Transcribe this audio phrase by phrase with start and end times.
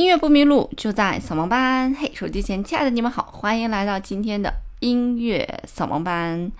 [0.00, 1.94] 音乐不迷路，就在扫盲班。
[1.94, 6.50] 嘿，手机前亲爱的你们好，欢迎来到今天的音乐扫盲班。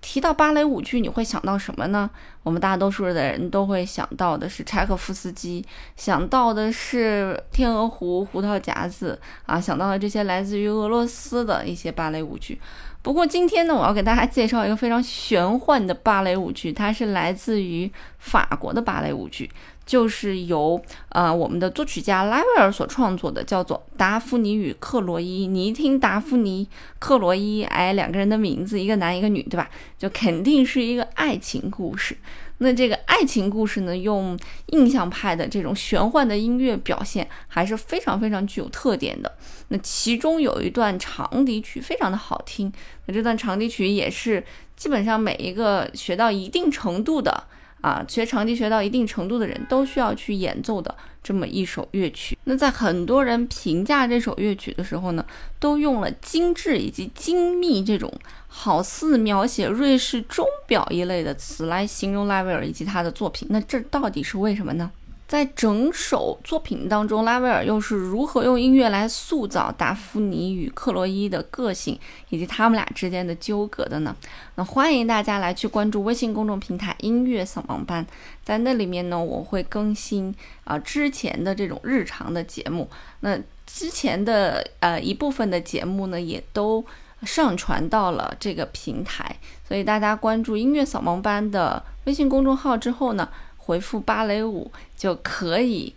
[0.00, 2.08] 提到芭蕾舞剧，你会想到什么呢？
[2.44, 9.18] 我们大多数的人都会想到的是柴可夫斯基，想到的是《天鹅湖》《胡桃夹子》
[9.52, 12.60] 啊，想到了这些来自于俄罗斯的一些芭蕾舞剧。
[13.02, 19.50] 不过今天呢，我要给大家介绍一个非常玄幻的芭蕾舞剧，它是来自于法国的芭蕾舞剧。
[19.86, 20.80] 就是由
[21.10, 25.46] 呃我们的作曲家拉威尔所创作的，叫做《达芙妮与克洛伊》。
[25.50, 29.68] 你一听达芙妮、克洛伊，哎，两个人的名字，一个男一个女，对吧？
[29.98, 32.16] 就肯定是一个爱情故事。
[32.58, 39.30] 那这个爱情故事呢，用印象派的这种玄幻的音乐表现，还是非常非常具有特点的。
[39.68, 42.72] 那其中有一段长笛曲，非常的好听。
[43.06, 44.42] 那这段长笛曲也是
[44.76, 47.44] 基本上每一个学到一定程度的。
[47.84, 52.38] 啊，学长笛学到一定程度的人都需要去演奏的这么一首乐曲。
[52.44, 55.22] 那在很多人评价这首乐曲的时候呢，
[55.60, 58.10] 都用了精致以及精密这种
[58.48, 63.46] 好似描写瑞士钟表一类的词来形容拉威尔以及他的作品。
[63.50, 64.90] 那这到底是为什么呢？
[65.26, 71.98] 在整首作品当中，拉威尔又是如何用音乐来塑造达芙妮与克洛伊的个性，
[72.28, 74.14] 以及他们俩之间的纠葛的呢？
[74.56, 78.06] 那欢迎大家来去关注微信公众平台“音乐扫盲班”，
[78.44, 80.32] 在那里面呢，我会更新
[80.64, 82.88] 啊之前的这种日常的节目。
[83.20, 83.36] 那
[83.66, 86.84] 之前的呃一部分的节目呢，也都
[87.22, 89.36] 上传到了这个平台，
[89.66, 93.26] 所以大家关注“音乐扫盲班”的微信公众号之后呢。
[93.64, 95.94] 回复芭蕾舞就可以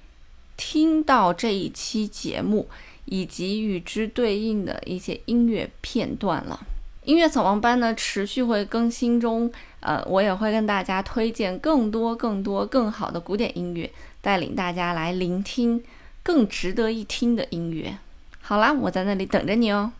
[0.56, 2.68] 听到这一期节目
[3.06, 6.66] 以及与之对应的一些音乐片段了。
[7.04, 9.52] 音乐扫盲班呢持续会更新中，
[9.82, 13.90] 呃，我也会跟大家推荐更多、更多、更好的古典音乐，
[14.22, 15.84] 带领大家来聆听
[16.24, 17.98] 更值得一听的音乐。
[18.42, 19.92] 好啦，我在那里等着你哦。